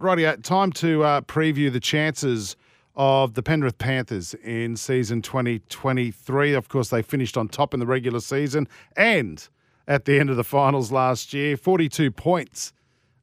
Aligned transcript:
Rightio, 0.00 0.40
time 0.44 0.70
to 0.74 1.02
uh, 1.02 1.20
preview 1.22 1.72
the 1.72 1.80
chances 1.80 2.54
of 2.94 3.34
the 3.34 3.42
Penrith 3.42 3.78
Panthers 3.78 4.32
in 4.44 4.76
season 4.76 5.22
2023. 5.22 6.52
Of 6.52 6.68
course, 6.68 6.90
they 6.90 7.02
finished 7.02 7.36
on 7.36 7.48
top 7.48 7.74
in 7.74 7.80
the 7.80 7.86
regular 7.86 8.20
season 8.20 8.68
and 8.96 9.48
at 9.88 10.04
the 10.04 10.20
end 10.20 10.30
of 10.30 10.36
the 10.36 10.44
finals 10.44 10.92
last 10.92 11.34
year. 11.34 11.56
42 11.56 12.12
points, 12.12 12.72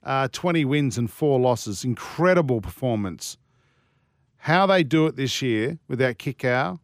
uh, 0.03 0.27
20 0.33 0.65
wins 0.65 0.97
and 0.97 1.09
four 1.09 1.39
losses. 1.39 1.85
Incredible 1.85 2.59
performance. 2.59 3.37
How 4.39 4.65
they 4.65 4.83
do 4.83 5.07
it 5.07 5.15
this 5.15 5.41
year 5.41 5.79
without 5.87 6.17
Kikau 6.17 6.79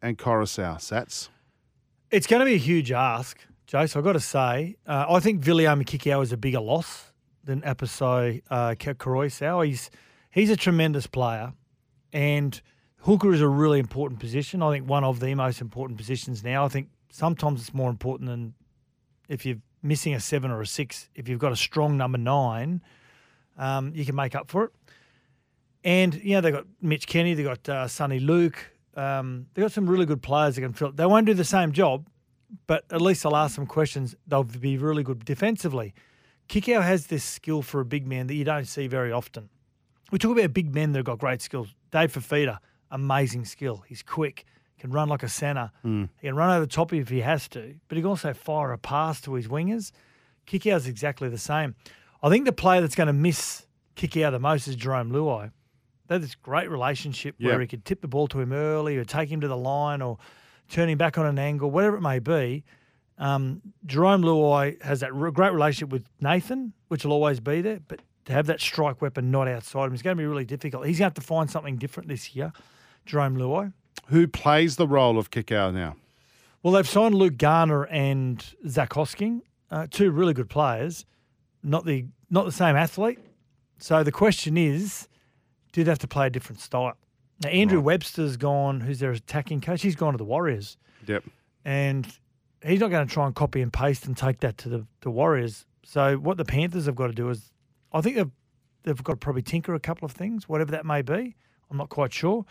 and 0.00 0.16
Koroisau, 0.16 0.76
Sats? 0.76 1.28
It's 2.10 2.26
going 2.26 2.40
to 2.40 2.46
be 2.46 2.54
a 2.54 2.56
huge 2.56 2.90
ask, 2.90 3.38
Jace. 3.68 3.96
I've 3.96 4.04
got 4.04 4.14
to 4.14 4.20
say, 4.20 4.76
uh, 4.86 5.04
I 5.10 5.20
think 5.20 5.42
Viliame 5.42 5.84
Kikau 5.84 6.22
is 6.22 6.32
a 6.32 6.38
bigger 6.38 6.60
loss 6.60 7.09
than 7.44 7.62
Apisai 7.62 8.42
uh, 8.50 8.74
Koroisau. 8.74 9.66
He's 9.66 9.90
he's 10.30 10.50
a 10.50 10.56
tremendous 10.56 11.06
player, 11.06 11.52
and 12.12 12.60
hooker 12.98 13.32
is 13.32 13.40
a 13.40 13.48
really 13.48 13.78
important 13.78 14.20
position. 14.20 14.62
I 14.62 14.70
think 14.70 14.88
one 14.88 15.04
of 15.04 15.20
the 15.20 15.34
most 15.34 15.60
important 15.60 15.98
positions 15.98 16.44
now. 16.44 16.64
I 16.64 16.68
think 16.68 16.88
sometimes 17.10 17.60
it's 17.60 17.74
more 17.74 17.90
important 17.90 18.28
than 18.28 18.54
if 19.28 19.44
you're 19.46 19.58
missing 19.82 20.14
a 20.14 20.20
seven 20.20 20.50
or 20.50 20.60
a 20.60 20.66
six. 20.66 21.08
If 21.14 21.28
you've 21.28 21.38
got 21.38 21.52
a 21.52 21.56
strong 21.56 21.96
number 21.96 22.18
nine, 22.18 22.82
um, 23.58 23.92
you 23.94 24.04
can 24.04 24.14
make 24.14 24.34
up 24.34 24.50
for 24.50 24.64
it. 24.64 24.70
And 25.82 26.14
you 26.22 26.34
know 26.34 26.40
they've 26.40 26.52
got 26.52 26.66
Mitch 26.82 27.06
Kenny, 27.06 27.34
they've 27.34 27.46
got 27.46 27.68
uh, 27.68 27.86
Soni 27.86 28.24
Luke, 28.24 28.70
um, 28.96 29.46
they've 29.54 29.64
got 29.64 29.72
some 29.72 29.88
really 29.88 30.04
good 30.04 30.22
players 30.22 30.56
that 30.56 30.60
can 30.60 30.72
fill. 30.72 30.92
They 30.92 31.06
won't 31.06 31.26
do 31.26 31.32
the 31.32 31.44
same 31.44 31.72
job, 31.72 32.06
but 32.66 32.84
at 32.90 33.00
least 33.00 33.22
they'll 33.22 33.36
ask 33.36 33.54
some 33.54 33.66
questions. 33.66 34.14
They'll 34.26 34.44
be 34.44 34.76
really 34.76 35.02
good 35.02 35.24
defensively. 35.24 35.94
Kikau 36.50 36.82
has 36.82 37.06
this 37.06 37.22
skill 37.22 37.62
for 37.62 37.80
a 37.80 37.84
big 37.84 38.08
man 38.08 38.26
that 38.26 38.34
you 38.34 38.42
don't 38.42 38.66
see 38.66 38.88
very 38.88 39.12
often. 39.12 39.48
We 40.10 40.18
talk 40.18 40.36
about 40.36 40.52
big 40.52 40.74
men 40.74 40.90
that 40.90 40.98
have 40.98 41.06
got 41.06 41.20
great 41.20 41.40
skills. 41.40 41.68
Dave 41.92 42.12
Fifita, 42.12 42.58
amazing 42.90 43.44
skill. 43.44 43.84
He's 43.86 44.02
quick, 44.02 44.44
can 44.80 44.90
run 44.90 45.08
like 45.08 45.22
a 45.22 45.28
centre. 45.28 45.70
Mm. 45.84 46.08
He 46.20 46.26
can 46.26 46.34
run 46.34 46.50
over 46.50 46.66
the 46.66 46.72
top 46.72 46.92
if 46.92 47.08
he 47.08 47.20
has 47.20 47.46
to, 47.50 47.76
but 47.86 47.94
he 47.94 48.02
can 48.02 48.08
also 48.08 48.32
fire 48.34 48.72
a 48.72 48.78
pass 48.78 49.20
to 49.20 49.34
his 49.34 49.46
wingers. 49.46 49.92
Kikau's 50.48 50.88
exactly 50.88 51.28
the 51.28 51.38
same. 51.38 51.76
I 52.20 52.28
think 52.28 52.46
the 52.46 52.52
player 52.52 52.80
that's 52.80 52.96
going 52.96 53.06
to 53.06 53.12
miss 53.12 53.64
Kikau 53.94 54.32
the 54.32 54.40
most 54.40 54.66
is 54.66 54.76
Jarome 54.76 55.12
Luai. 55.12 55.52
They 56.08 56.16
have 56.16 56.22
this 56.22 56.34
great 56.34 56.68
relationship 56.68 57.36
yep. 57.38 57.48
where 57.52 57.60
he 57.60 57.68
could 57.68 57.84
tip 57.84 58.00
the 58.00 58.08
ball 58.08 58.26
to 58.26 58.40
him 58.40 58.52
early 58.52 58.96
or 58.96 59.04
take 59.04 59.30
him 59.30 59.40
to 59.42 59.46
the 59.46 59.56
line 59.56 60.02
or 60.02 60.18
turn 60.68 60.88
him 60.88 60.98
back 60.98 61.16
on 61.16 61.26
an 61.26 61.38
angle, 61.38 61.70
whatever 61.70 61.96
it 61.96 62.00
may 62.00 62.18
be. 62.18 62.64
Um, 63.20 63.60
Jarome 63.86 64.24
Luai 64.24 64.82
has 64.82 65.00
that 65.00 65.12
great 65.12 65.52
relationship 65.52 65.90
with 65.90 66.04
Nathan, 66.20 66.72
which 66.88 67.04
will 67.04 67.12
always 67.12 67.38
be 67.38 67.60
there, 67.60 67.80
but 67.86 68.00
to 68.24 68.32
have 68.32 68.46
that 68.46 68.60
strike 68.60 69.02
weapon 69.02 69.30
not 69.30 69.46
outside 69.46 69.86
him 69.86 69.94
is 69.94 70.02
going 70.02 70.16
to 70.16 70.20
be 70.20 70.26
really 70.26 70.46
difficult. 70.46 70.86
He's 70.86 70.98
going 70.98 71.10
to 71.10 71.14
have 71.14 71.22
to 71.22 71.28
find 71.28 71.50
something 71.50 71.76
different 71.76 72.08
this 72.08 72.34
year, 72.34 72.52
Jarome 73.06 73.36
Luai. 73.36 73.72
Who 74.06 74.26
plays 74.26 74.76
the 74.76 74.88
role 74.88 75.18
of 75.18 75.30
Kikau 75.30 75.72
now? 75.72 75.96
Well, 76.62 76.72
they've 76.72 76.88
signed 76.88 77.14
Luke 77.14 77.36
Garner 77.36 77.84
and 77.84 78.44
Zac 78.66 78.90
Hosking, 78.90 79.42
uh, 79.70 79.86
two 79.90 80.10
really 80.10 80.32
good 80.32 80.48
players, 80.48 81.04
not 81.62 81.84
the 81.84 82.06
not 82.30 82.46
the 82.46 82.52
same 82.52 82.76
athlete. 82.76 83.18
So 83.78 84.02
the 84.02 84.12
question 84.12 84.56
is, 84.56 85.08
did 85.72 85.86
have 85.88 85.98
to 85.98 86.08
play 86.08 86.28
a 86.28 86.30
different 86.30 86.60
style? 86.60 86.96
Now 87.42 87.50
Andrew 87.50 87.78
right. 87.78 87.84
Webster's 87.84 88.36
gone, 88.36 88.80
who's 88.80 89.00
their 89.00 89.10
attacking 89.12 89.60
coach. 89.60 89.82
He's 89.82 89.96
gone 89.96 90.12
to 90.12 90.18
the 90.18 90.24
Warriors. 90.24 90.76
Yep. 91.06 91.24
And 91.64 92.06
he's 92.64 92.80
not 92.80 92.90
going 92.90 93.06
to 93.06 93.12
try 93.12 93.26
and 93.26 93.34
copy 93.34 93.60
and 93.60 93.72
paste 93.72 94.06
and 94.06 94.16
take 94.16 94.40
that 94.40 94.58
to 94.58 94.68
the, 94.68 94.86
the 95.00 95.10
Warriors. 95.10 95.66
So 95.84 96.16
what 96.16 96.36
the 96.36 96.44
Panthers 96.44 96.86
have 96.86 96.94
got 96.94 97.08
to 97.08 97.12
do 97.12 97.28
is, 97.30 97.52
I 97.92 98.00
think 98.00 98.16
they've 98.16 98.30
they've 98.82 99.02
got 99.02 99.14
to 99.14 99.18
probably 99.18 99.42
tinker 99.42 99.74
a 99.74 99.80
couple 99.80 100.06
of 100.06 100.12
things, 100.12 100.48
whatever 100.48 100.70
that 100.72 100.86
may 100.86 101.02
be. 101.02 101.36
I'm 101.70 101.76
not 101.76 101.88
quite 101.88 102.12
sure. 102.12 102.44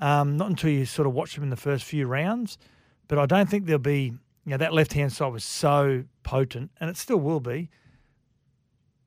Um, 0.00 0.36
not 0.36 0.48
until 0.48 0.70
you 0.70 0.84
sort 0.84 1.06
of 1.06 1.12
watch 1.12 1.34
them 1.34 1.44
in 1.44 1.50
the 1.50 1.56
first 1.56 1.84
few 1.84 2.06
rounds, 2.06 2.56
but 3.08 3.18
I 3.18 3.26
don't 3.26 3.48
think 3.48 3.66
there'll 3.66 3.78
be. 3.78 4.14
You 4.44 4.52
know, 4.52 4.56
that 4.58 4.72
left 4.72 4.94
hand 4.94 5.12
side 5.12 5.30
was 5.30 5.44
so 5.44 6.04
potent, 6.22 6.70
and 6.80 6.88
it 6.88 6.96
still 6.96 7.18
will 7.18 7.40
be, 7.40 7.68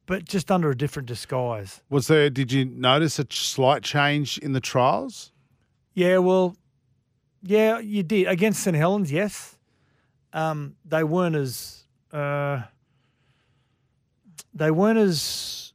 but 0.06 0.24
just 0.24 0.52
under 0.52 0.70
a 0.70 0.78
different 0.78 1.08
disguise. 1.08 1.82
Was 1.90 2.06
there? 2.08 2.30
Did 2.30 2.52
you 2.52 2.66
notice 2.66 3.18
a 3.18 3.26
slight 3.32 3.82
change 3.82 4.38
in 4.38 4.54
the 4.54 4.60
trials? 4.60 5.32
Yeah, 5.96 6.20
well, 6.20 6.56
yeah, 7.42 7.80
you 7.80 8.04
did 8.04 8.28
against 8.28 8.62
St 8.62 8.76
Helens. 8.78 9.12
Yes, 9.12 9.58
um, 10.34 10.76
they 10.86 11.04
weren't 11.04 11.36
as 11.36 11.84
uh, 12.12 12.62
they 14.54 14.72
weren't 14.72 15.00
as 15.00 15.74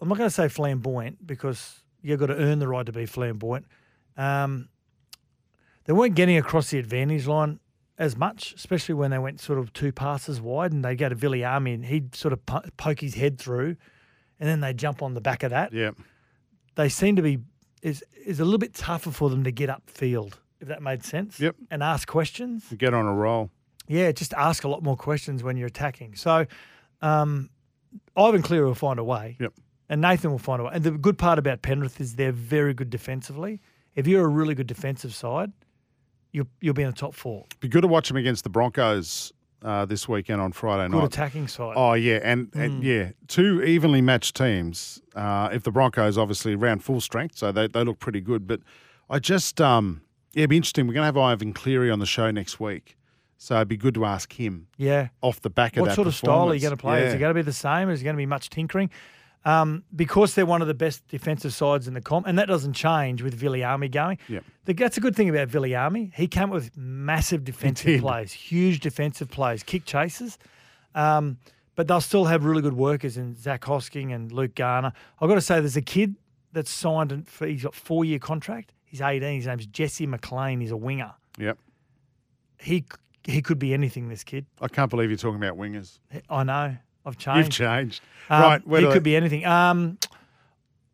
I'm 0.00 0.08
not 0.08 0.18
going 0.18 0.28
to 0.28 0.34
say 0.34 0.48
flamboyant 0.48 1.26
because 1.26 1.82
you've 2.02 2.20
got 2.20 2.26
to 2.26 2.36
earn 2.36 2.58
the 2.58 2.68
right 2.68 2.86
to 2.86 2.92
be 2.92 3.06
flamboyant. 3.06 3.66
Um, 4.16 4.68
they 5.84 5.92
weren't 5.92 6.14
getting 6.14 6.36
across 6.36 6.70
the 6.70 6.78
advantage 6.78 7.26
line 7.26 7.60
as 7.98 8.16
much, 8.16 8.54
especially 8.54 8.94
when 8.94 9.10
they 9.10 9.18
went 9.18 9.40
sort 9.40 9.58
of 9.58 9.72
two 9.72 9.90
passes 9.90 10.40
wide 10.40 10.72
and 10.72 10.84
they 10.84 10.94
go 10.94 11.08
to 11.08 11.16
Viliame 11.16 11.74
and 11.74 11.86
he'd 11.86 12.14
sort 12.14 12.32
of 12.32 12.44
po- 12.46 12.62
poke 12.76 13.00
his 13.00 13.14
head 13.14 13.38
through 13.38 13.76
and 14.38 14.48
then 14.48 14.60
they 14.60 14.72
jump 14.72 15.02
on 15.02 15.14
the 15.14 15.20
back 15.20 15.42
of 15.42 15.50
that. 15.50 15.72
Yeah. 15.72 15.90
They 16.76 16.88
seem 16.88 17.16
to 17.16 17.22
be 17.22 17.38
is 17.82 18.04
is 18.24 18.40
a 18.40 18.44
little 18.44 18.58
bit 18.58 18.74
tougher 18.74 19.10
for 19.10 19.30
them 19.30 19.44
to 19.44 19.50
get 19.50 19.68
upfield, 19.68 20.34
if 20.60 20.68
that 20.68 20.82
made 20.82 21.04
sense. 21.04 21.40
Yep. 21.40 21.56
And 21.70 21.82
ask 21.82 22.06
questions. 22.06 22.64
Get 22.76 22.94
on 22.94 23.06
a 23.06 23.14
roll. 23.14 23.50
Yeah, 23.88 24.12
just 24.12 24.34
ask 24.34 24.64
a 24.64 24.68
lot 24.68 24.82
more 24.82 24.96
questions 24.96 25.42
when 25.42 25.56
you're 25.56 25.66
attacking. 25.66 26.14
So 26.14 26.46
um, 27.02 27.50
Ivan 28.16 28.42
Cleary 28.42 28.66
will 28.66 28.74
find 28.74 28.98
a 28.98 29.04
way. 29.04 29.36
Yep. 29.40 29.54
And 29.90 30.02
Nathan 30.02 30.30
will 30.30 30.38
find 30.38 30.60
a 30.60 30.64
way. 30.64 30.70
And 30.74 30.84
the 30.84 30.90
good 30.90 31.16
part 31.16 31.38
about 31.38 31.62
Penrith 31.62 32.00
is 32.00 32.16
they're 32.16 32.30
very 32.30 32.74
good 32.74 32.90
defensively. 32.90 33.60
If 33.94 34.06
you're 34.06 34.24
a 34.24 34.28
really 34.28 34.54
good 34.54 34.66
defensive 34.66 35.14
side, 35.14 35.50
you'll, 36.32 36.48
you'll 36.60 36.74
be 36.74 36.82
in 36.82 36.90
the 36.90 36.94
top 36.94 37.14
four. 37.14 37.46
Be 37.60 37.68
good 37.68 37.80
to 37.80 37.88
watch 37.88 38.08
them 38.08 38.18
against 38.18 38.44
the 38.44 38.50
Broncos 38.50 39.32
uh, 39.62 39.86
this 39.86 40.08
weekend 40.08 40.40
on 40.40 40.52
Friday 40.52 40.82
night. 40.82 40.90
good 40.90 40.98
night. 40.98 41.06
attacking 41.06 41.48
side. 41.48 41.74
Oh 41.76 41.94
yeah, 41.94 42.20
and, 42.22 42.50
mm. 42.52 42.60
and 42.60 42.84
yeah, 42.84 43.10
two 43.26 43.62
evenly 43.62 44.00
matched 44.00 44.36
teams. 44.36 45.00
Uh, 45.14 45.48
if 45.52 45.62
the 45.62 45.72
Broncos 45.72 46.16
obviously 46.16 46.54
ran 46.54 46.78
full 46.78 47.00
strength, 47.00 47.36
so 47.38 47.50
they, 47.50 47.66
they 47.66 47.82
look 47.82 47.98
pretty 47.98 48.20
good. 48.20 48.46
But 48.46 48.60
I 49.10 49.18
just 49.18 49.60
um, 49.60 50.02
yeah, 50.32 50.42
it'd 50.42 50.50
be 50.50 50.56
interesting. 50.56 50.86
We're 50.86 50.94
going 50.94 51.02
to 51.02 51.06
have 51.06 51.16
Ivan 51.16 51.52
Cleary 51.52 51.90
on 51.90 51.98
the 51.98 52.06
show 52.06 52.30
next 52.30 52.60
week. 52.60 52.96
So 53.38 53.54
it'd 53.54 53.68
be 53.68 53.76
good 53.76 53.94
to 53.94 54.04
ask 54.04 54.32
him. 54.32 54.66
Yeah. 54.76 55.08
Off 55.22 55.40
the 55.40 55.48
back 55.48 55.76
of 55.76 55.82
what 55.82 55.86
that. 55.86 55.90
What 55.92 55.94
sort 55.94 56.06
of 56.08 56.14
style 56.14 56.50
are 56.50 56.54
you 56.54 56.60
going 56.60 56.72
to 56.72 56.76
play? 56.76 57.00
Yeah. 57.00 57.06
Is 57.06 57.14
it 57.14 57.18
going 57.18 57.30
to 57.30 57.34
be 57.34 57.42
the 57.42 57.52
same? 57.52 57.88
Is 57.88 58.00
it 58.00 58.04
going 58.04 58.16
to 58.16 58.18
be 58.18 58.26
much 58.26 58.50
tinkering? 58.50 58.90
Um, 59.44 59.84
because 59.94 60.34
they're 60.34 60.44
one 60.44 60.60
of 60.60 60.68
the 60.68 60.74
best 60.74 61.06
defensive 61.06 61.54
sides 61.54 61.86
in 61.86 61.94
the 61.94 62.00
comp, 62.00 62.26
and 62.26 62.36
that 62.38 62.48
doesn't 62.48 62.72
change 62.72 63.22
with 63.22 63.40
Viliame 63.40 63.90
going. 63.90 64.18
Yep. 64.28 64.44
that's 64.64 64.96
a 64.96 65.00
good 65.00 65.14
thing 65.14 65.28
about 65.28 65.48
Viliame. 65.48 66.12
He 66.12 66.26
came 66.26 66.44
up 66.44 66.50
with 66.50 66.76
massive 66.76 67.44
defensive 67.44 68.00
plays, 68.00 68.32
huge 68.32 68.80
defensive 68.80 69.30
plays, 69.30 69.62
kick 69.62 69.84
chases. 69.84 70.36
Um, 70.96 71.38
but 71.76 71.86
they'll 71.86 72.00
still 72.00 72.24
have 72.24 72.44
really 72.44 72.60
good 72.60 72.74
workers 72.74 73.16
in 73.16 73.36
Zac 73.36 73.62
Hosking 73.62 74.12
and 74.12 74.32
Luke 74.32 74.56
Garner. 74.56 74.92
I've 75.20 75.28
got 75.28 75.36
to 75.36 75.40
say, 75.40 75.60
there's 75.60 75.76
a 75.76 75.80
kid 75.82 76.16
that's 76.52 76.70
signed 76.70 77.28
for 77.28 77.46
he's 77.46 77.62
got 77.62 77.74
four 77.74 78.04
year 78.04 78.18
contract. 78.18 78.72
He's 78.84 79.00
18. 79.00 79.36
His 79.36 79.46
name's 79.46 79.66
Jesse 79.66 80.06
McLean. 80.06 80.60
He's 80.60 80.72
a 80.72 80.76
winger. 80.76 81.14
Yep. 81.38 81.58
He 82.60 82.84
he 83.24 83.42
could 83.42 83.58
be 83.58 83.74
anything. 83.74 84.08
This 84.08 84.24
kid. 84.24 84.46
I 84.60 84.68
can't 84.68 84.90
believe 84.90 85.10
you're 85.10 85.18
talking 85.18 85.42
about 85.42 85.56
wingers. 85.56 85.98
I 86.28 86.44
know. 86.44 86.76
I've 87.04 87.16
changed. 87.16 87.58
You've 87.58 87.68
changed. 87.68 88.02
Um, 88.28 88.42
right. 88.42 88.62
He 88.62 88.86
could 88.86 88.94
they... 88.94 88.98
be 89.00 89.16
anything. 89.16 89.46
Um, 89.46 89.98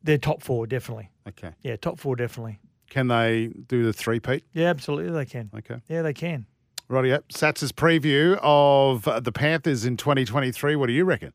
they're 0.02 0.18
top 0.18 0.42
four, 0.42 0.66
definitely. 0.66 1.10
Okay. 1.28 1.50
Yeah, 1.62 1.76
top 1.76 1.98
four, 1.98 2.14
definitely. 2.14 2.60
Can 2.90 3.08
they 3.08 3.48
do 3.66 3.84
the 3.84 3.92
three-peat? 3.92 4.44
Yeah, 4.52 4.68
absolutely, 4.68 5.12
they 5.12 5.24
can. 5.24 5.50
Okay. 5.56 5.80
Yeah, 5.88 6.02
they 6.02 6.12
can. 6.12 6.46
Righty 6.88 7.12
up. 7.12 7.32
Sats's 7.32 7.72
preview 7.72 8.38
of 8.42 9.08
the 9.24 9.32
Panthers 9.32 9.84
in 9.84 9.96
2023. 9.96 10.76
What 10.76 10.86
do 10.86 10.92
you 10.92 11.04
reckon? 11.04 11.32